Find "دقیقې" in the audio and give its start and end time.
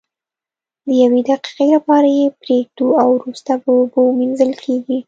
1.29-1.65